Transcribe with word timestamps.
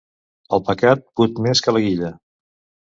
El 0.57 0.63
pecat 0.71 1.05
put 1.21 1.43
més 1.49 1.65
que 1.67 1.77
la 1.79 1.87
guilla. 1.87 2.13